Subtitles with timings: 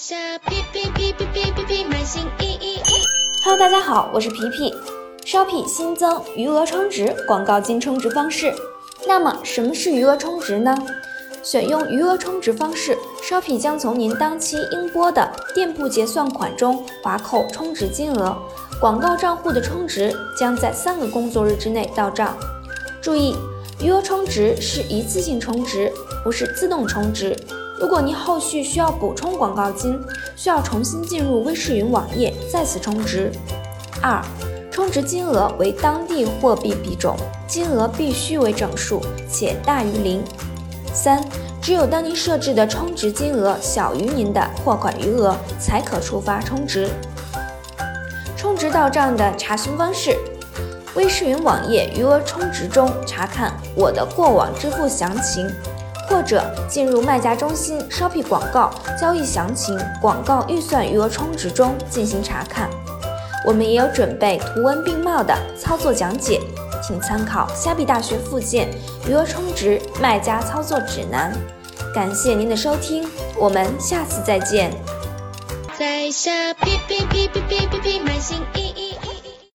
[0.00, 0.14] 下
[0.46, 2.78] 皮皮皮皮皮皮皮买新衣衣。
[3.42, 4.72] Hello，大家好，我是皮皮。
[5.26, 8.54] Shopee 新增余额充值广告金充值方式。
[9.08, 10.72] 那么，什么是余额充值呢？
[11.42, 12.96] 选用余额充值方式
[13.28, 18.38] ，Shopee 将从您当期应拨的店铺结算款中划扣充值金额，
[18.80, 22.38] 广告账户的充值将在三个工作日之内到账。
[23.02, 23.34] 注意，
[23.80, 25.92] 余额充值是一次性充值，
[26.22, 27.36] 不是自动充值。
[27.80, 30.00] 如果您后续需要补充广告金，
[30.34, 33.30] 需要重新进入微视云网页再次充值。
[34.02, 34.20] 二、
[34.68, 39.00] 充值金额为当地货币币种，金额必须为整数
[39.30, 40.24] 且大于零。
[40.92, 41.24] 三、
[41.62, 46.90] 只有当您设置的充值金额小于您的货款余额，才可触发充值。
[48.36, 50.16] 充值到账的查询方式：
[50.96, 55.48] 微视云网页余额充值中查看我的过往支付详情。
[56.08, 62.68] 或者进入卖家中心 Shopee 广告交易详情广告预算余额充值中进行查看。
[63.46, 66.40] 我们也有准备图文并茂的操作讲解，
[66.82, 68.68] 请参考虾币大学附件
[69.06, 71.32] 余额充值卖家操作指南。
[71.94, 74.72] 感谢您的收听，我们下次再见。
[75.78, 78.57] 在下皮皮皮皮皮皮皮买新。